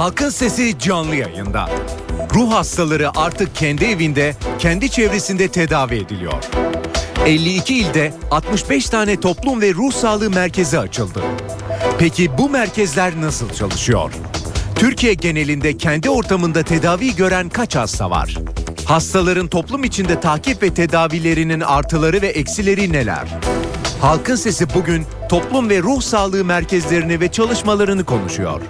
[0.00, 1.70] Halkın Sesi canlı yayında.
[2.34, 6.44] Ruh hastaları artık kendi evinde, kendi çevresinde tedavi ediliyor.
[7.26, 11.22] 52 ilde 65 tane toplum ve ruh sağlığı merkezi açıldı.
[11.98, 14.12] Peki bu merkezler nasıl çalışıyor?
[14.74, 18.34] Türkiye genelinde kendi ortamında tedavi gören kaç hasta var?
[18.84, 23.28] Hastaların toplum içinde takip ve tedavilerinin artıları ve eksileri neler?
[24.00, 28.60] Halkın Sesi bugün toplum ve ruh sağlığı merkezlerini ve çalışmalarını konuşuyor.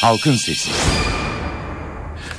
[0.02, 0.70] Halkın Sesi.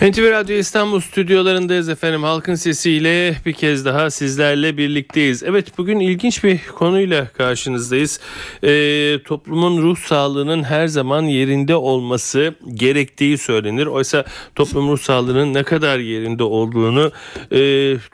[0.03, 2.23] NTV Radyo İstanbul stüdyolarındayız efendim.
[2.23, 5.43] Halkın sesiyle bir kez daha sizlerle birlikteyiz.
[5.43, 8.21] Evet bugün ilginç bir konuyla karşınızdayız.
[8.65, 13.87] Ee, toplumun ruh sağlığının her zaman yerinde olması gerektiği söylenir.
[13.87, 14.25] Oysa
[14.55, 17.13] toplum ruh sağlığının ne kadar yerinde olduğunu
[17.53, 17.61] e,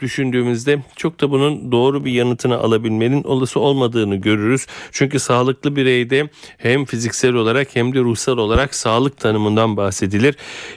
[0.01, 4.67] düşündüğümüzde çok da bunun doğru bir yanıtını alabilmenin olası olmadığını görürüz.
[4.93, 10.37] Çünkü sağlıklı bireyde hem fiziksel olarak hem de ruhsal olarak sağlık tanımından bahsedilir.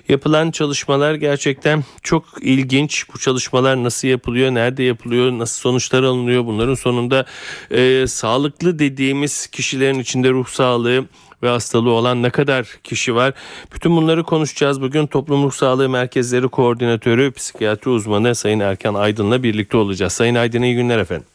[0.10, 3.06] Yapılan çalışmalar çalışmalar gerçekten çok ilginç.
[3.14, 6.46] Bu çalışmalar nasıl yapılıyor, nerede yapılıyor, nasıl sonuçlar alınıyor?
[6.46, 7.26] Bunların sonunda
[7.72, 11.06] e, sağlıklı dediğimiz kişilerin içinde ruh sağlığı
[11.44, 13.34] ve hastalığı olan ne kadar kişi var?
[13.74, 14.82] Bütün bunları konuşacağız.
[14.82, 20.14] Bugün Toplum Ruh Sağlığı Merkezleri Koordinatörü, psikiyatri uzmanı Sayın Erkan Aydın'la birlikte olacağız.
[20.14, 21.31] Sayın Aydın iyi günler efendim.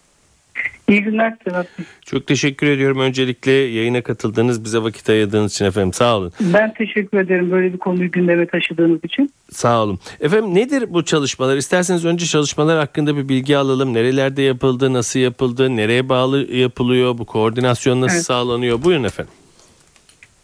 [0.88, 1.66] İyi günler Sedat
[2.06, 6.32] Çok teşekkür ediyorum öncelikle yayına katıldığınız bize vakit ayırdığınız için efendim sağ olun.
[6.40, 9.32] Ben teşekkür ederim böyle bir konuyu gündeme taşıdığınız için.
[9.50, 9.98] Sağ olun.
[10.20, 11.56] Efendim nedir bu çalışmalar?
[11.56, 13.94] İsterseniz önce çalışmalar hakkında bir bilgi alalım.
[13.94, 18.26] Nerelerde yapıldı, nasıl yapıldı, nereye bağlı yapılıyor, bu koordinasyon nasıl evet.
[18.26, 18.82] sağlanıyor?
[18.82, 19.32] Buyurun efendim.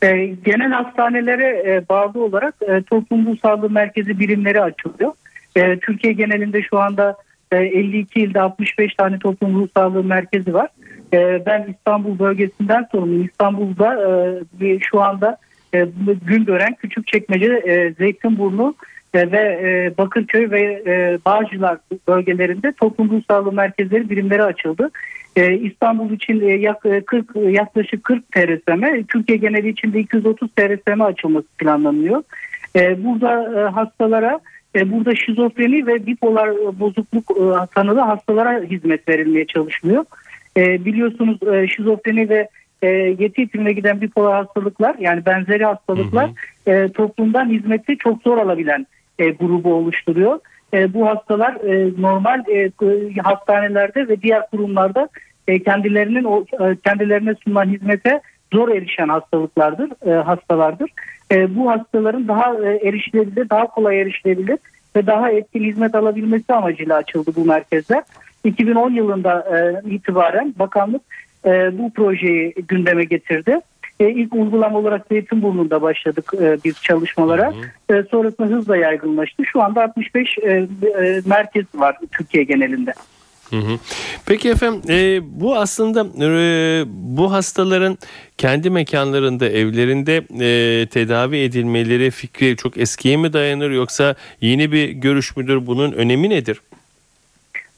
[0.03, 5.13] E, genel hastanelere e, bağlı olarak e, toplum sağlığı merkezi birimleri açılıyor.
[5.57, 7.17] E, Türkiye genelinde şu anda
[7.57, 10.69] 52 ilde 65 tane toplum ruh sağlığı merkezi var.
[11.15, 13.25] Ee, ben İstanbul bölgesinden sorumluyum.
[13.25, 13.95] İstanbul'da
[14.61, 15.37] e, şu anda
[15.75, 15.87] e,
[16.27, 18.75] Güngören, Küçükçekmece, e, Zeytinburnu
[19.15, 20.83] ve Bakırköy ve
[21.27, 24.91] Bağcılar bölgelerinde toplum ruh sağlığı merkezleri birimleri açıldı.
[25.61, 32.23] İstanbul için yak, 40, yaklaşık 40 TRSM, Türkiye geneli için de 230 TRSM açılması planlanıyor.
[32.77, 34.39] Burada hastalara e,
[34.75, 40.05] burada şizofreni ve bipolar e, bozukluk e, tanılı hastalara hizmet verilmeye çalışılıyor.
[40.57, 41.39] Biliyorsunuz
[41.77, 42.49] şizofreni ve
[43.19, 46.31] yeti ipimine giden bipolar hastalıklar yani benzeri hastalıklar
[46.65, 46.93] hı hı.
[46.93, 48.87] toplumdan hizmeti çok zor alabilen
[49.19, 50.39] grubu oluşturuyor.
[50.89, 51.55] Bu hastalar
[51.99, 52.45] normal
[53.23, 55.09] hastanelerde ve diğer kurumlarda
[55.65, 56.47] kendilerinin
[56.85, 58.21] kendilerine sunulan hizmete
[58.53, 59.91] zor erişen hastalıklardır,
[60.25, 60.91] hastalardır.
[61.33, 64.59] E, bu hastaların daha e, erişilebilir, daha kolay erişilebilir
[64.97, 68.03] ve daha etkin hizmet alabilmesi amacıyla açıldı bu merkezler.
[68.45, 71.03] 2010 yılında e, itibaren bakanlık
[71.73, 73.61] bu projeyi gündeme getirdi.
[74.01, 76.33] İlk uygulama olarak Zeytinburnu'nda başladık
[76.65, 77.53] biz çalışmalara.
[77.89, 78.05] Hı hı.
[78.11, 79.43] Sonrasında hızla yaygınlaştı.
[79.47, 80.39] Şu anda 65
[81.27, 82.93] merkez var Türkiye genelinde.
[83.53, 83.79] Hı hı.
[84.27, 87.99] Peki efendim e, bu aslında e, bu hastaların
[88.39, 95.37] kendi mekanlarında evlerinde e, tedavi edilmeleri fikri çok eskiye mi dayanır yoksa yeni bir görüş
[95.37, 96.61] müdür bunun önemi nedir?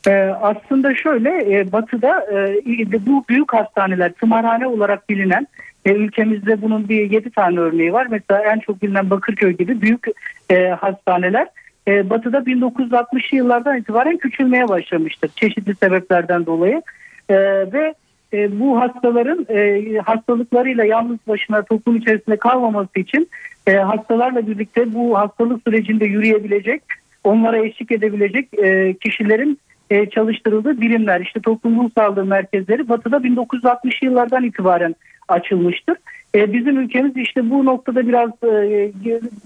[0.07, 5.47] E, aslında şöyle e, batıda e, bu büyük hastaneler tımarhane olarak bilinen
[5.85, 8.07] e, ülkemizde bunun bir yedi tane örneği var.
[8.11, 10.07] Mesela en çok bilinen Bakırköy gibi büyük
[10.51, 11.49] e, hastaneler
[11.89, 16.83] e, batı'da 1960'lı yıllardan itibaren küçülmeye başlamıştır çeşitli sebeplerden dolayı.
[17.29, 17.37] E,
[17.73, 17.95] ve
[18.33, 23.29] e, bu hastaların e, hastalıklarıyla yalnız başına toplum içerisinde kalmaması için
[23.67, 26.83] e, hastalarla birlikte bu hastalık sürecinde yürüyebilecek,
[27.25, 29.59] onlara eşlik edebilecek e, kişilerin
[29.91, 31.21] e, çalıştırıldığı birimler.
[31.21, 34.95] İşte toplum ruh sağlığı merkezleri batıda 1960 yıllardan itibaren
[35.29, 35.97] açılmıştır.
[36.35, 38.93] E, bizim ülkemiz işte bu noktada biraz e,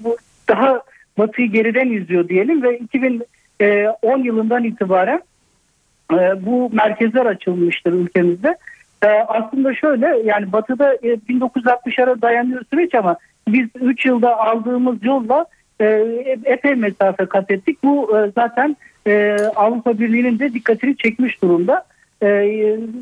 [0.05, 0.16] bu,
[0.49, 0.82] daha
[1.19, 3.25] Batı'yı geriden izliyor diyelim ve 2010
[3.61, 5.23] e, yılından itibaren
[6.12, 6.17] e,
[6.47, 8.56] bu merkezler açılmıştır ülkemizde.
[9.03, 13.17] E, aslında şöyle yani Batı'da 1960'lara dayanıyor süreç ama
[13.49, 15.47] biz 3 yılda aldığımız yolla
[16.44, 17.79] epey mesafe kat ettik.
[17.85, 18.76] Bu zaten
[19.56, 21.85] Avrupa Birliği'nin de dikkatini çekmiş durumda.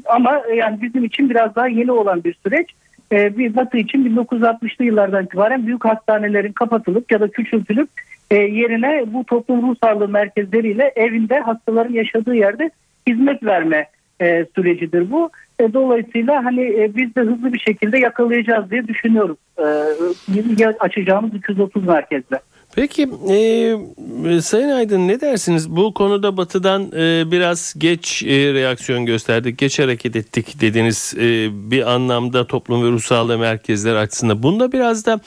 [0.06, 2.70] Ama yani bizim için biraz daha yeni olan bir süreç.
[3.12, 7.88] Bir Batı için 1960'lı yıllardan itibaren büyük hastanelerin kapatılıp ya da küçültülüp
[8.30, 12.70] e, yerine bu toplum ruh sağlığı merkezleriyle evinde hastaların yaşadığı yerde
[13.06, 13.86] hizmet verme
[14.20, 15.30] e, sürecidir bu.
[15.60, 19.36] E, dolayısıyla hani biz de hızlı bir şekilde yakalayacağız diye düşünüyoruz.
[20.80, 22.40] Açacağımız 230 merkezde.
[22.76, 23.36] Peki e,
[24.26, 25.70] Sayın Aydın ne dersiniz?
[25.70, 31.92] Bu konuda Batı'dan e, biraz geç e, reaksiyon gösterdik, geç hareket ettik dediniz e, bir
[31.92, 34.42] anlamda toplum ve ruh sağlığı merkezleri açısından.
[34.42, 35.20] Bunda biraz da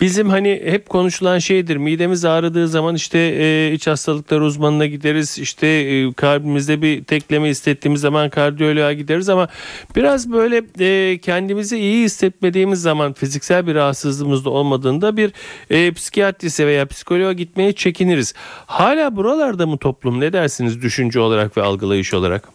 [0.00, 1.76] bizim hani hep konuşulan şeydir.
[1.76, 5.38] Midemiz ağrıdığı zaman işte e, iç hastalıklar uzmanına gideriz.
[5.38, 9.48] İşte e, kalbimizde bir tekleme hissettiğimiz zaman kardiyoloğa gideriz ama
[9.96, 15.32] biraz böyle e, kendimizi iyi hissetmediğimiz zaman fiziksel bir rahatsızlığımız da olmadığında bir
[15.70, 18.34] e, psikiyatriste veya psikoloğa gitmeye çekiniriz.
[18.66, 22.48] Hala buralarda mı toplum ne dersiniz düşünce olarak ve algılayış olarak?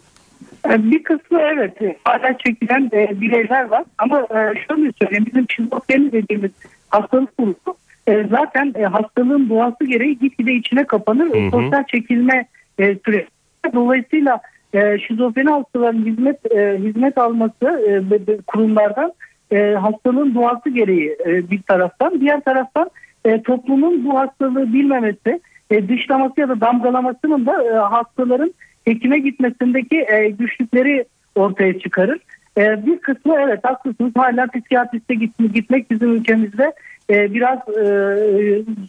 [0.69, 4.35] E, bir kısmı evet hala çekilen e, bireyler var ama e,
[4.67, 6.51] şöyle söyleyeyim bizim şizofreni dediğimiz
[6.89, 7.77] hastalık grubu
[8.07, 11.51] e, zaten e, hastalığın doğası gereği gitgide içine kapanır hı hı.
[11.51, 12.45] sosyal çekilme
[12.79, 13.27] e, süresi.
[13.73, 14.39] Dolayısıyla
[14.73, 19.13] e, şizofreni hastaların hizmet e, hizmet alması e, kurumlardan
[19.51, 22.89] e, hastalığın doğası gereği e, bir taraftan diğer taraftan
[23.25, 25.41] e, toplumun bu hastalığı bilmemesi,
[25.71, 28.53] e, dışlaması ya da damgalamasının da e, hastaların
[28.85, 32.19] hekime gitmesindeki e, güçlükleri ortaya çıkarır.
[32.57, 35.15] E, bir kısmı evet haklısınız hala psikiyatriste
[35.53, 36.73] gitmek, bizim ülkemizde
[37.09, 37.83] e, biraz e,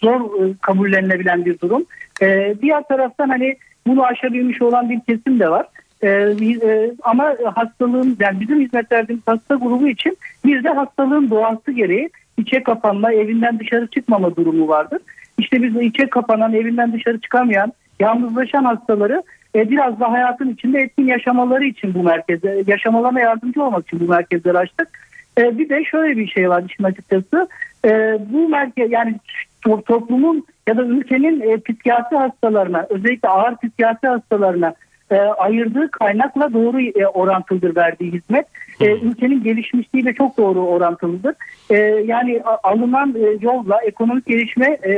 [0.03, 1.85] zor e, kabullenilebilen bir durum.
[2.23, 3.57] E, diğer taraftan hani
[3.87, 5.67] bunu aşabilmiş olan bir kesim de var.
[6.05, 12.11] Ee, ama hastalığın yani bizim hizmet verdiğimiz hasta grubu için bir de hastalığın doğası gereği
[12.39, 14.99] içe kapanma, evinden dışarı çıkmama durumu vardır.
[15.43, 19.23] İşte biz içe kapanan, evinden dışarı çıkamayan, yalnızlaşan hastaları
[19.55, 24.05] e, biraz da hayatın içinde etkin yaşamaları için bu merkeze, yaşamalarına yardımcı olmak için bu
[24.05, 24.89] merkezleri açtık.
[25.39, 27.49] E, bir de şöyle bir şey var işin açıkçası.
[27.85, 29.15] E, bu merkez yani
[29.87, 34.75] toplumun ya da ülkenin psikiyatri hastalarına, özellikle ağır psikiyatri hastalarına
[35.39, 38.47] ayırdığı kaynakla doğru e, orantılıdır verdiği hizmet.
[38.85, 41.35] E, ülkenin gelişmişliğiyle çok doğru orantılıdır.
[41.71, 41.77] E,
[42.07, 44.93] yani alınan e, yolla, ekonomik gelişme e,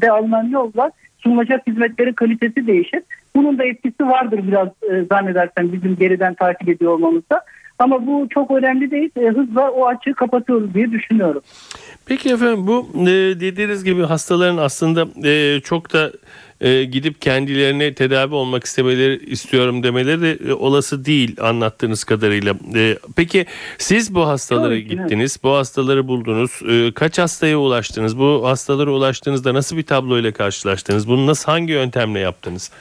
[0.00, 3.02] de alınan yolla sunulacak hizmetlerin kalitesi değişir.
[3.36, 7.40] Bunun da etkisi vardır biraz e, zannedersem bizim geriden takip ediyor olmamızda.
[7.78, 9.10] Ama bu çok önemli değil.
[9.16, 11.42] E, hızla o açığı kapatıyoruz diye düşünüyorum.
[12.06, 16.12] Peki efendim bu e, dediğiniz gibi hastaların aslında e, çok da
[16.60, 22.54] e, gidip kendilerine tedavi olmak istemeleri istiyorum demeleri de e, olası değil anlattığınız kadarıyla.
[22.74, 23.46] E, peki
[23.78, 25.44] siz bu hastalara gittiniz, evet.
[25.44, 26.60] bu hastaları buldunuz.
[26.70, 28.18] E, kaç hastaya ulaştınız?
[28.18, 31.08] Bu hastalara ulaştığınızda nasıl bir tabloyla karşılaştınız?
[31.08, 32.72] Bunu nasıl hangi yöntemle yaptınız?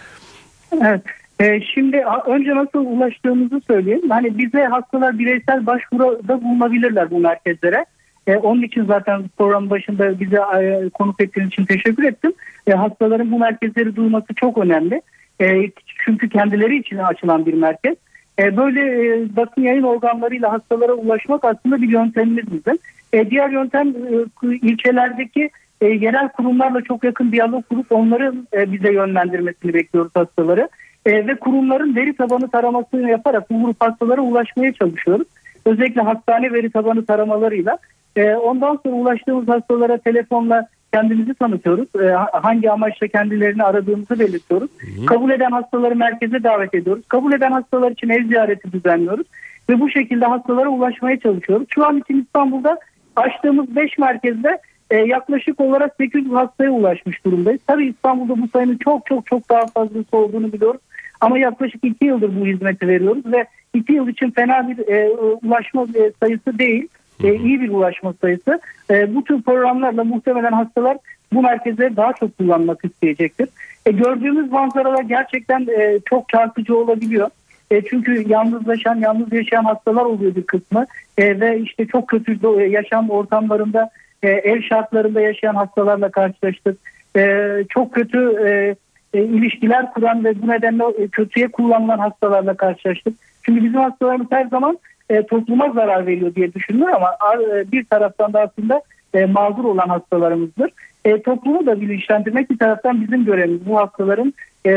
[0.82, 1.02] Evet.
[1.42, 4.10] E, şimdi önce nasıl ulaştığımızı söyleyeyim.
[4.10, 7.86] Hani bize hastalar bireysel başvuruda bulunabilirler bu merkezlere.
[8.30, 12.34] E, onun için zaten program başında bize e, konuk ettiğiniz için teşekkür ettim.
[12.68, 15.02] E, hastaların bu merkezleri duyması çok önemli.
[15.42, 15.72] E,
[16.06, 17.96] çünkü kendileri için açılan bir merkez.
[18.40, 22.78] E, böyle e, basın yayın organlarıyla hastalara ulaşmak aslında bir yöntemimiz bizim.
[23.14, 25.50] E, diğer yöntem e, ilçelerdeki
[25.82, 30.70] e, yerel kurumlarla çok yakın diyalog kurup onların e, bize yönlendirmesini bekliyoruz hastaları.
[31.06, 35.28] E, ve kurumların veri tabanı taramasını yaparak bu grup hastalara ulaşmaya çalışıyoruz.
[35.70, 37.78] Özellikle hastane veri tabanı taramalarıyla
[38.16, 41.88] e, ondan sonra ulaştığımız hastalara telefonla kendimizi tanıtıyoruz.
[42.02, 42.12] E,
[42.42, 44.70] hangi amaçla kendilerini aradığımızı belirtiyoruz.
[44.80, 45.06] Hı hı.
[45.06, 47.04] Kabul eden hastaları merkeze davet ediyoruz.
[47.08, 49.28] Kabul eden hastalar için ev ziyareti düzenliyoruz.
[49.70, 51.68] Ve bu şekilde hastalara ulaşmaya çalışıyoruz.
[51.70, 52.80] Şu an için İstanbul'da
[53.16, 54.58] açtığımız 5 merkezde
[54.90, 57.62] e, yaklaşık olarak 800 hastaya ulaşmış durumdayız.
[57.68, 60.82] Tabii İstanbul'da bu sayının çok çok çok daha fazlası olduğunu biliyoruz.
[61.22, 65.10] Ama yaklaşık 2 yıldır bu hizmeti veriyoruz ve 2 yıl için fena bir e,
[65.44, 66.88] ulaşma e, sayısı değil
[67.24, 68.60] e, iyi bir ulaşma sayısı.
[68.92, 70.98] E, bu tür programlarla muhtemelen hastalar
[71.34, 73.50] bu merkezleri daha çok kullanmak isteyecektir.
[73.86, 77.30] E, gördüğümüz manzaralar gerçekten e, çok çarpıcı olabiliyor.
[77.72, 80.86] E, çünkü yalnızlaşan, yalnız yaşayan hastalar oluyor bir kısmı
[81.18, 83.90] e, ve işte çok kötü yaşam ortamlarında,
[84.24, 86.78] e, ev şartlarında yaşayan hastalarla karşılaştık.
[87.18, 88.76] E, çok kötü e,
[89.14, 93.14] e, ilişkiler kuran ve bu nedenle e, kötüye kullanılan hastalarla karşılaştık.
[93.44, 98.34] Çünkü bizim hastalarımız her zaman e, topluma zarar veriyor diye düşünülür ama e, bir taraftan
[98.34, 98.82] da aslında
[99.14, 100.72] e, mağdur olan hastalarımızdır.
[101.06, 103.66] E, toplumu da bilinçlendirmek bir taraftan bizim görevimiz.
[103.66, 104.34] Bu hastaların
[104.66, 104.70] e,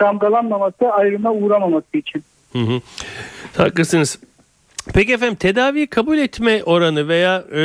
[0.00, 2.24] damgalanmaması, ayrıma uğramaması için.
[2.52, 2.80] Hı hı.
[3.56, 4.18] Haklısınız.
[4.94, 7.62] Peki efendim tedavi kabul etme oranı veya e,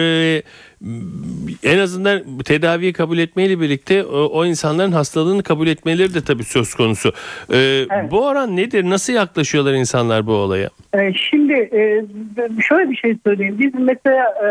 [1.63, 6.75] en azından tedaviyi kabul etmeyle birlikte o, o insanların hastalığını kabul etmeleri de tabii söz
[6.75, 7.09] konusu.
[7.53, 8.11] E, evet.
[8.11, 8.83] Bu oran nedir?
[8.83, 10.69] Nasıl yaklaşıyorlar insanlar bu olaya?
[10.93, 12.05] E, şimdi e,
[12.61, 13.55] şöyle bir şey söyleyeyim.
[13.59, 14.47] Biz mesela e,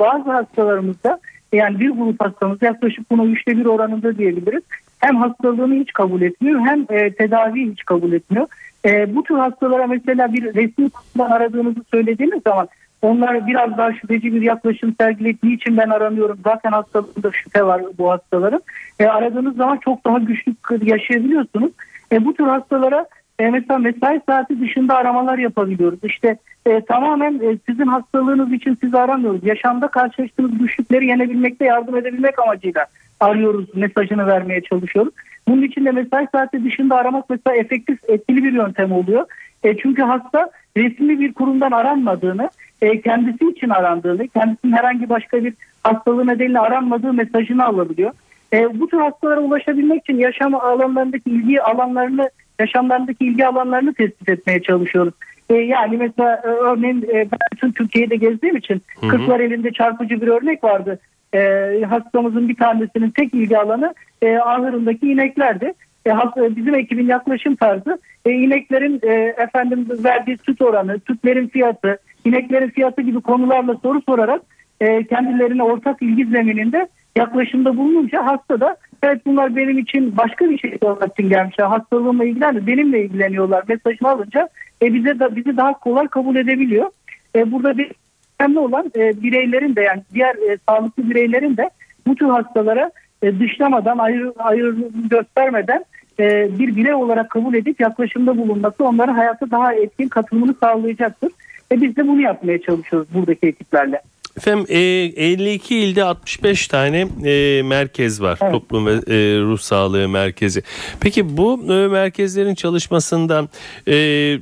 [0.00, 1.20] bazı hastalarımızda
[1.52, 4.62] yani bir grup hastamız yaklaşık buna üçte bir oranında diyebiliriz.
[4.98, 8.46] Hem hastalığını hiç kabul etmiyor hem e, tedaviyi hiç kabul etmiyor.
[8.84, 12.68] E, bu tür hastalara mesela bir resmi kurumdan aradığınızı söylediğiniz zaman
[13.02, 18.10] onlar biraz daha şüpheci bir yaklaşım sergileyip niçin ben aramıyorum zaten hastalığında şüphe var bu
[18.10, 18.62] hastaların.
[18.98, 21.72] E, aradığınız zaman çok daha güçlü yaşayabiliyorsunuz.
[22.12, 23.06] E, bu tür hastalara
[23.38, 25.98] e, mesela mesai saati dışında aramalar yapabiliyoruz.
[26.02, 26.36] İşte
[26.66, 29.44] e, tamamen e, sizin hastalığınız için sizi aramıyoruz.
[29.44, 32.86] Yaşamda karşılaştığınız güçlükleri yenebilmekte yardım edebilmek amacıyla
[33.20, 35.14] arıyoruz mesajını vermeye çalışıyoruz.
[35.48, 39.26] Bunun için de mesai saati dışında aramak mesela efektif etkili bir yöntem oluyor.
[39.64, 42.50] E, çünkü hasta resmi bir kurumdan aranmadığını,
[42.82, 48.10] e, kendisi için arandığını, kendisinin herhangi başka bir hastalığı nedeniyle aranmadığı mesajını alabiliyor.
[48.52, 54.62] E, bu tür hastalara ulaşabilmek için yaşam alanlarındaki ilgi alanlarını, yaşamlarındaki ilgi alanlarını tespit etmeye
[54.62, 55.14] çalışıyoruz.
[55.50, 58.82] E, yani mesela e, örneğin e, ben bütün Türkiye'de gezdiğim için.
[59.08, 60.98] Kırklar elinde çarpıcı bir örnek vardı.
[61.34, 65.72] E, hastamızın bir tanesinin tek ilgi alanı e, ahırındaki ineklerdi.
[66.06, 69.12] E, e, bizim ekibin yaklaşım tarzı e, ineklerin e,
[69.42, 74.42] efendim verdiği süt oranı, sütlerin fiyatı, ineklerin fiyatı gibi konularla soru sorarak
[74.80, 80.58] e, kendilerine ortak ilgi zemininde yaklaşımda bulununca hasta da evet bunlar benim için başka bir
[80.58, 81.66] şey olmak için gelmişler.
[81.66, 84.48] Hastalığımla ilgilendi, benimle ilgileniyorlar mesajını alınca
[84.82, 86.90] e, bize de, bizi daha kolay kabul edebiliyor.
[87.36, 87.92] E, burada bir
[88.40, 91.70] önemli olan e, bireylerin de yani diğer e, sağlıklı bireylerin de
[92.06, 92.90] bu tür hastalara
[93.22, 94.74] e, dışlamadan, ayır, ayır
[95.10, 95.84] göstermeden
[96.20, 101.32] e, bir birey olarak kabul edip yaklaşımda bulunması onların hayata daha etkin katılımını sağlayacaktır.
[101.72, 104.00] Ve biz de bunu yapmaya çalışıyoruz buradaki ekiplerle.
[104.36, 108.38] Efendim e, 52 ilde 65 tane e, merkez var.
[108.42, 108.52] Evet.
[108.52, 110.62] Toplum ve e, ruh sağlığı merkezi.
[111.00, 113.48] Peki bu e, merkezlerin çalışmasından
[113.88, 113.94] e,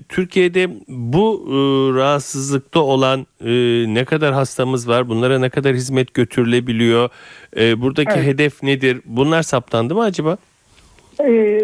[0.09, 1.53] Türkiye'de bu e,
[1.99, 3.51] rahatsızlıkta olan e,
[3.95, 5.09] ne kadar hastamız var?
[5.09, 7.11] Bunlara ne kadar hizmet götürülebiliyor?
[7.57, 8.27] E, buradaki evet.
[8.27, 9.01] hedef nedir?
[9.05, 10.37] Bunlar saptandı mı acaba?
[11.21, 11.59] E,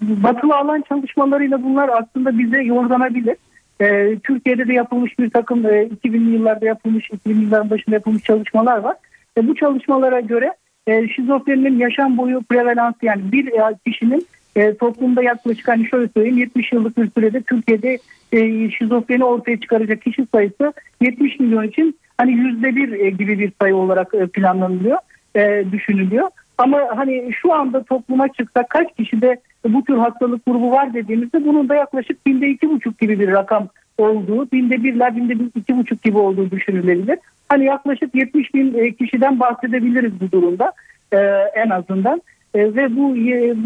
[0.00, 3.36] batılı alan çalışmalarıyla bunlar aslında bize yordamabilir.
[3.80, 8.78] E, Türkiye'de de yapılmış bir takım e, 2000'li yıllarda yapılmış, 2000'li yılların başında yapılmış çalışmalar
[8.78, 8.96] var.
[9.38, 10.52] E, bu çalışmalara göre
[10.86, 16.38] e, şizofreninin yaşam boyu prevalansı yani bir e, kişinin e, toplumda yaklaşık hani şöyle söyleyeyim
[16.38, 17.98] 70 yıllık bir sürede Türkiye'de
[18.32, 23.52] e, şizofreni ortaya çıkaracak kişi sayısı 70 milyon için hani yüzde bir e, gibi bir
[23.60, 24.98] sayı olarak e, planlanılıyor,
[25.36, 26.30] e, düşünülüyor.
[26.58, 31.68] Ama hani şu anda topluma çıksa kaç kişide bu tür hastalık grubu var dediğimizde bunun
[31.68, 36.18] da yaklaşık binde iki buçuk gibi bir rakam olduğu, binde birler binde iki buçuk gibi
[36.18, 37.18] olduğu düşünülebilir.
[37.48, 40.72] Hani yaklaşık 70 bin e, kişiden bahsedebiliriz bu durumda
[41.12, 41.16] e,
[41.54, 42.22] en azından.
[42.54, 43.16] E, ve bu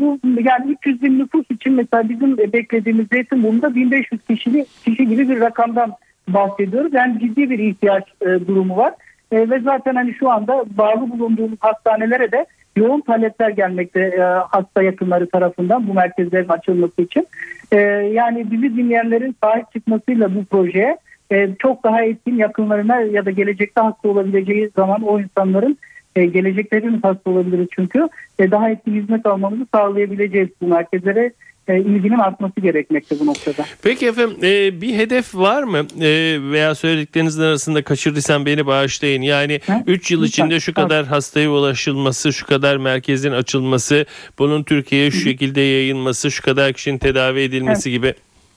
[0.00, 5.40] bu yani 300 bin nüfus için mesela bizim beklediğimiz Zeytinburnu'nda 1500 kişi, kişi gibi bir
[5.40, 5.92] rakamdan
[6.28, 6.94] bahsediyoruz.
[6.94, 8.94] Yani ciddi bir ihtiyaç durumu var.
[9.32, 15.30] Ve zaten hani şu anda bağlı bulunduğumuz hastanelere de yoğun talepler gelmekte e, hasta yakınları
[15.30, 17.26] tarafından bu merkezlerin açılması için.
[17.72, 17.78] E,
[18.12, 20.98] yani bizi dinleyenlerin sahip çıkmasıyla bu projeye
[21.32, 25.78] e, çok daha etkin yakınlarına ya da gelecekte hasta olabileceği zaman o insanların
[26.16, 31.32] e, gelecekte hepimiz hasta olabiliriz çünkü e, daha etkin hizmet almamızı sağlayabileceğiz bu merkezlere
[31.69, 33.64] e, ilginin artması gerekmekte bu noktada.
[33.83, 39.23] Peki efendim e, bir hedef var mı e, veya söylediklerinizin arasında kaçırdıysam beni bağışlayın.
[39.23, 44.07] Yani 3 yıl içinde şu kadar hastaya ulaşılması, şu kadar merkezin açılması,
[44.38, 47.99] bunun Türkiye'ye şu şekilde yayılması, şu kadar kişinin tedavi edilmesi evet.
[47.99, 48.14] gibi.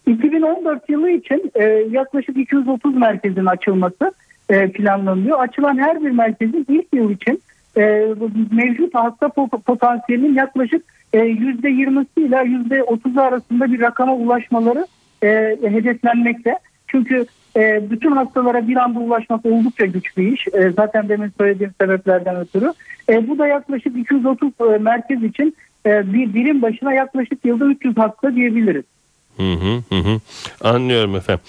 [0.07, 4.13] 2014 yılı için e, yaklaşık 230 merkezin açılması
[4.49, 5.39] e, planlanıyor.
[5.39, 7.41] Açılan her bir merkezin ilk yıl için
[7.77, 7.81] e,
[8.51, 9.29] mevcut hasta
[9.65, 14.87] potansiyelinin yaklaşık %20'si e, ile %30'u arasında bir rakama ulaşmaları
[15.23, 15.27] e,
[15.61, 16.59] hedeflenmekte.
[16.87, 20.47] Çünkü e, bütün hastalara bir anda ulaşmak oldukça güç bir iş.
[20.53, 22.73] E, zaten demin söylediğim sebeplerden ötürü.
[23.09, 25.55] E, bu da yaklaşık 230 e, merkez için
[25.85, 28.83] e, bir birim başına yaklaşık yılda 300 hasta diyebiliriz.
[29.37, 29.53] Hı
[29.89, 30.19] hı hı.
[30.61, 31.43] Anlıyorum efendim.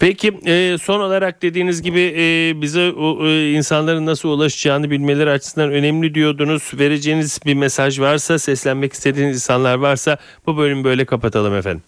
[0.00, 5.70] Peki e, son olarak dediğiniz gibi e, bize o, e, insanların nasıl ulaşacağını bilmeleri açısından
[5.72, 6.72] önemli diyordunuz.
[6.78, 11.82] Vereceğiniz bir mesaj varsa, seslenmek istediğiniz insanlar varsa bu bölümü böyle kapatalım efendim.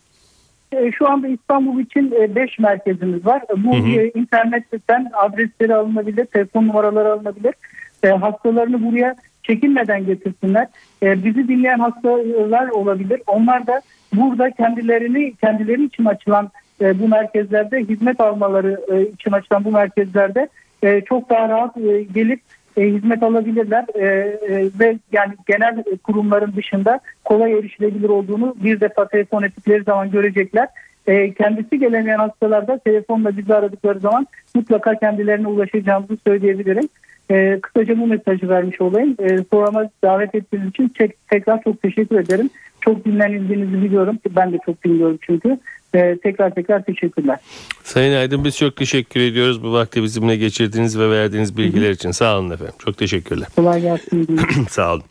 [0.72, 3.42] E, şu anda İstanbul için 5 e, merkezimiz var.
[3.56, 4.00] Bu hı hı.
[4.00, 7.54] E, internetten adresleri alınabilir, telefon numaraları alınabilir.
[8.02, 10.68] E, hastalarını buraya çekinmeden getirsinler.
[11.02, 13.22] E, bizi dinleyen hastalar olabilir.
[13.26, 13.80] Onlar da
[14.14, 16.50] burada kendilerini kendileri için açılan
[16.80, 20.48] e, bu merkezlerde hizmet almaları e, için açılan bu merkezlerde
[20.82, 22.40] e, çok daha rahat e, gelip
[22.76, 29.08] e, hizmet alabilirler e, e, ve yani genel kurumların dışında kolay erişilebilir olduğunu bir defa
[29.08, 30.68] telefon ettikleri zaman görecekler.
[31.06, 36.88] E, kendisi gelemeyen hastalarda telefonla bizi aradıkları zaman mutlaka kendilerine ulaşacağımızı söyleyebilirim.
[37.30, 39.16] E, kısaca bu mesajı vermiş olayım.
[39.18, 40.92] E, programa davet ettiğiniz için
[41.30, 42.50] tekrar çok teşekkür ederim.
[42.80, 44.18] Çok dinlenildiğinizi biliyorum.
[44.36, 45.58] Ben de çok dinliyorum çünkü.
[45.94, 47.38] E, tekrar tekrar teşekkürler.
[47.82, 52.10] Sayın Aydın biz çok teşekkür ediyoruz bu vakti bizimle geçirdiğiniz ve verdiğiniz bilgiler için.
[52.10, 52.74] Sağ olun efendim.
[52.84, 53.48] Çok teşekkürler.
[53.56, 54.40] Kolay gelsin.
[54.68, 55.04] Sağ olun.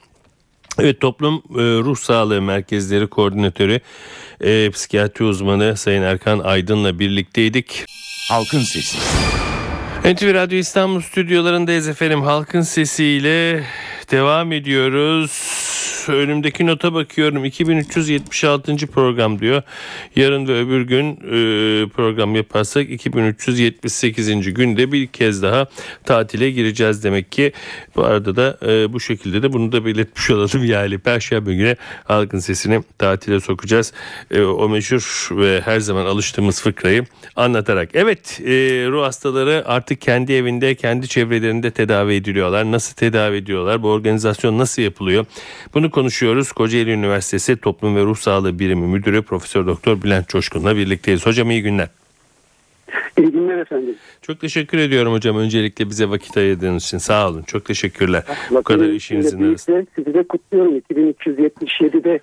[0.80, 3.80] Evet Toplum e, Ruh Sağlığı Merkezleri Koordinatörü
[4.42, 7.86] e, Psikiyatri uzmanı Sayın Erkan Aydın'la birlikteydik.
[8.30, 8.98] Halkın Sesi.
[10.06, 12.22] NTV Radyo İstanbul stüdyolarındayız efendim.
[12.22, 13.64] Halkın sesiyle
[14.12, 15.65] devam ediyoruz.
[16.10, 18.76] Önümdeki nota bakıyorum 2376.
[18.88, 19.62] program diyor.
[20.16, 24.54] Yarın ve öbür gün e, program yaparsak 2378.
[24.54, 25.68] günde bir kez daha
[26.04, 27.52] tatile gireceğiz demek ki.
[27.96, 30.66] Bu arada da e, bu şekilde de bunu da belirtmiş olalım.
[30.66, 33.94] Yani Perşembe günü halkın sesini tatile sokacağız.
[34.32, 37.90] E, o meşhur ve her zaman alıştığımız fıkrayı anlatarak.
[37.94, 38.52] Evet e,
[38.90, 42.72] ruh hastaları artık kendi evinde kendi çevrelerinde tedavi ediliyorlar.
[42.72, 43.84] Nasıl tedavi ediyorlar?
[43.84, 45.26] Bu organizasyon nasıl yapılıyor?
[45.74, 46.52] Bunu konuşuyoruz.
[46.52, 51.26] Kocaeli Üniversitesi Toplum ve Ruh Sağlığı Birimi Müdürü Profesör Doktor Bülent Coşkun'la birlikteyiz.
[51.26, 51.88] Hocam iyi günler.
[53.18, 53.96] İyi günler efendim.
[54.22, 56.98] Çok teşekkür ediyorum hocam öncelikle bize vakit ayırdığınız için.
[56.98, 57.42] Sağ olun.
[57.42, 58.24] Çok teşekkürler.
[58.52, 59.86] Bu kadar işinizin arasında.
[59.96, 60.78] Sizi de kutluyorum.
[60.78, 62.20] 2377'de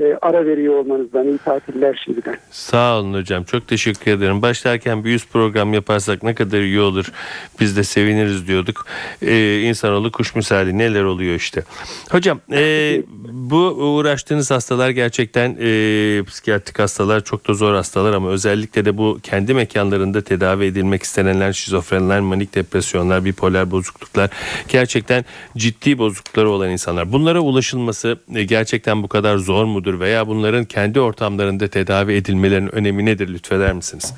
[0.00, 1.28] e, ara veriyor olmanızdan.
[1.28, 2.36] iyi tatiller şimdiden.
[2.50, 3.44] Sağ olun hocam.
[3.44, 4.42] Çok teşekkür ederim.
[4.42, 7.12] Başlarken bir yüz program yaparsak ne kadar iyi olur.
[7.60, 8.86] Biz de seviniriz diyorduk.
[9.22, 11.62] Ee, insanoğlu kuş misali neler oluyor işte.
[12.10, 13.02] Hocam e,
[13.32, 19.18] bu uğraştığınız hastalar gerçekten e, psikiyatrik hastalar çok da zor hastalar ama özellikle de bu
[19.22, 24.30] kendi mekanlarında tedavi edilmek istenenler şizofrenler, manik depresyonlar, bipolar bozukluklar
[24.68, 25.24] gerçekten
[25.56, 27.12] ciddi bozuklukları olan insanlar.
[27.12, 33.04] Bunlara ulaşılması e, gerçekten bu kadar zor mudur veya bunların kendi ortamlarında tedavi edilmelerinin önemi
[33.04, 34.14] nedir lütfeder misiniz?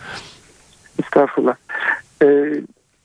[1.03, 1.55] Estağfurullah.
[2.23, 2.27] E,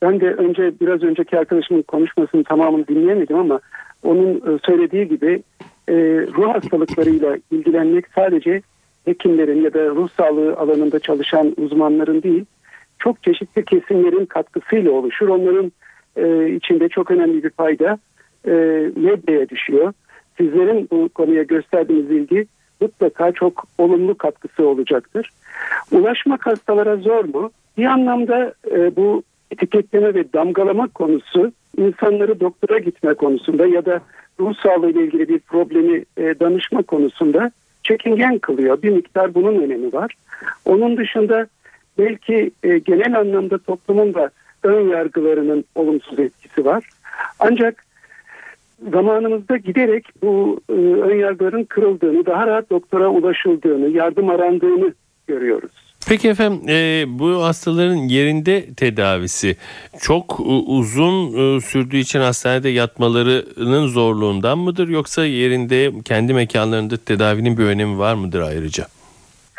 [0.01, 3.59] ben de önce biraz önceki arkadaşımın konuşmasının tamamını dinleyemedim ama
[4.03, 5.43] onun e, söylediği gibi
[5.89, 5.93] e,
[6.35, 8.61] ruh hastalıklarıyla ilgilenmek sadece
[9.05, 12.45] hekimlerin ya da ruh sağlığı alanında çalışan uzmanların değil
[12.99, 15.27] çok çeşitli kesimlerin katkısıyla oluşur.
[15.27, 15.71] Onların
[16.15, 17.99] e, içinde çok önemli bir payda
[18.47, 18.51] e,
[18.95, 19.93] medyaya düşüyor.
[20.37, 22.47] Sizlerin bu konuya gösterdiğiniz ilgi
[22.81, 25.29] mutlaka çok olumlu katkısı olacaktır.
[25.91, 27.51] Ulaşmak hastalara zor mu?
[27.77, 34.01] Bir anlamda e, bu etiketleme ve damgalama konusu insanları doktora gitme konusunda ya da
[34.39, 37.51] ruh sağlığı ile ilgili bir problemi e, danışma konusunda
[37.83, 38.81] çekingen kılıyor.
[38.81, 40.13] Bir miktar bunun önemi var.
[40.65, 41.47] Onun dışında
[41.97, 44.29] belki e, genel anlamda toplumun da
[44.63, 46.89] ön yargılarının olumsuz etkisi var.
[47.39, 47.86] Ancak
[48.91, 54.93] zamanımızda giderek bu e, ön yargıların kırıldığını, daha rahat doktora ulaşıldığını, yardım arandığını
[55.27, 55.71] görüyoruz.
[56.09, 59.55] Peki efendim e, bu hastaların yerinde tedavisi
[60.01, 67.57] çok e, uzun e, sürdüğü için hastanede yatmalarının zorluğundan mıdır yoksa yerinde kendi mekanlarında tedavinin
[67.57, 68.85] bir önemi var mıdır ayrıca?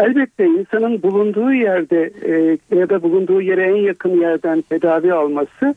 [0.03, 5.75] Elbette insanın bulunduğu yerde e, ya da bulunduğu yere en yakın yerden tedavi alması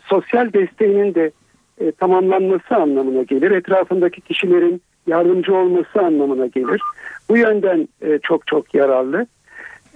[0.00, 1.30] sosyal desteğinin de
[1.80, 3.50] e, tamamlanması anlamına gelir.
[3.50, 6.80] Etrafındaki kişilerin yardımcı olması anlamına gelir.
[7.28, 9.26] Bu yönden e, çok çok yararlı.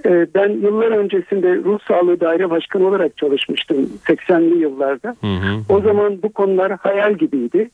[0.05, 5.17] E, ben yıllar öncesinde Ruh Sağlığı Daire Başkanı olarak çalışmıştım 80'li yıllarda.
[5.21, 5.61] Hı hı.
[5.69, 7.71] O zaman bu konular hayal gibiydi.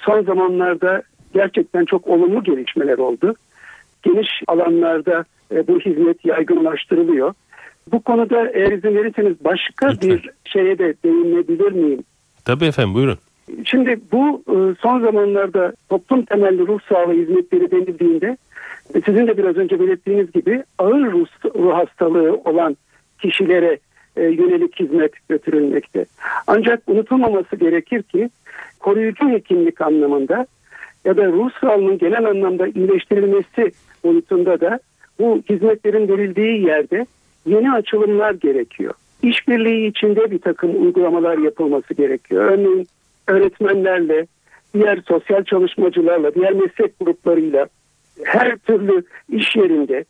[0.00, 1.02] Son zamanlarda
[1.34, 3.34] gerçekten çok olumlu gelişmeler oldu.
[4.02, 7.34] Geniş alanlarda e, bu hizmet yaygınlaştırılıyor.
[7.92, 10.10] Bu konuda eğer izin verirseniz başka Lütfen.
[10.10, 12.04] bir şeye de değinebilir miyim?
[12.44, 13.18] Tabii efendim buyurun.
[13.64, 18.36] Şimdi bu e, son zamanlarda toplum temelli ruh sağlığı hizmetleri denildiğinde
[18.94, 22.76] e, sizin de biraz önce belirttiğiniz gibi ağır ruh, ruh hastalığı olan
[23.22, 23.78] kişilere
[24.16, 26.06] e, yönelik hizmet götürülmekte.
[26.46, 28.30] Ancak unutulmaması gerekir ki
[28.80, 30.46] koruyucu hekimlik anlamında
[31.04, 33.72] ya da ruh sağlığının genel anlamda iyileştirilmesi
[34.04, 34.80] boyutunda da
[35.18, 37.06] bu hizmetlerin verildiği yerde
[37.46, 38.94] yeni açılımlar gerekiyor.
[39.22, 42.44] İşbirliği içinde bir takım uygulamalar yapılması gerekiyor.
[42.44, 42.88] Örneğin
[43.28, 44.26] öğretmenlerle,
[44.74, 47.68] diğer sosyal çalışmacılarla, diğer meslek gruplarıyla
[48.24, 50.04] her türlü iş yerinde,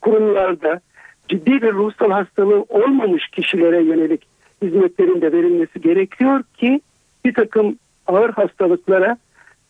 [0.00, 0.80] kurumlarda
[1.28, 4.22] ciddi bir ruhsal hastalığı olmamış kişilere yönelik
[4.62, 6.80] hizmetlerin de verilmesi gerekiyor ki
[7.24, 9.16] bir takım ağır hastalıklara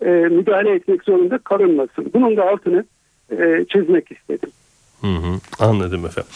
[0.04, 2.10] e, müdahale etmek zorunda kalınmasın.
[2.14, 2.84] Bunun da altını
[3.30, 4.50] e, çizmek istedim.
[5.00, 6.30] Hı hı, anladım efendim.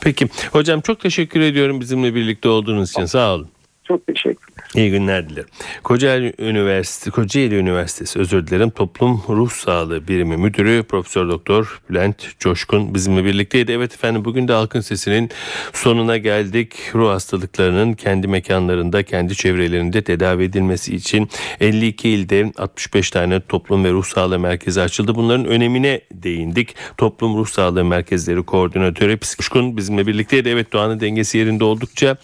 [0.00, 3.48] Peki hocam çok teşekkür ediyorum bizimle birlikte olduğunuz için sağ olun.
[3.88, 4.64] Çok teşekkürler.
[4.74, 5.48] İyi günler dilerim.
[5.82, 12.94] Kocaeli Üniversitesi, Kocaeli Üniversitesi özür dilerim Toplum Ruh Sağlığı Birimi Müdürü Profesör Doktor Bülent Coşkun
[12.94, 13.72] bizimle birlikteydi.
[13.72, 15.30] Evet efendim bugün de Halkın Sesi'nin
[15.72, 16.74] sonuna geldik.
[16.94, 21.28] Ruh hastalıklarının kendi mekanlarında, kendi çevrelerinde tedavi edilmesi için
[21.60, 25.14] 52 ilde 65 tane toplum ve ruh sağlığı merkezi açıldı.
[25.14, 26.74] Bunların önemine değindik.
[26.96, 30.48] Toplum Ruh Sağlığı Merkezleri Koordinatörü Psikuşkun bizimle birlikteydi.
[30.48, 32.16] Evet doğanın dengesi yerinde oldukça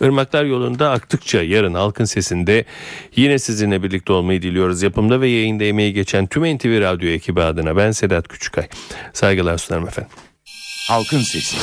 [0.00, 2.64] Irmaklar yolunda aktıkça yarın halkın sesinde
[3.16, 4.82] yine sizinle birlikte olmayı diliyoruz.
[4.82, 8.68] Yapımda ve yayında emeği geçen tüm NTV Radyo ekibi adına ben Sedat Küçükay.
[9.12, 10.12] Saygılar sunarım efendim.
[10.88, 11.56] Halkın Sesi.